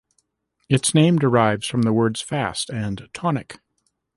[0.67, 3.59] Its name derives from the words “fast” and “tonic”.